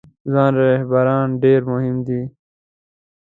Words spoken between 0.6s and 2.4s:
رهبران ډیر مهم دي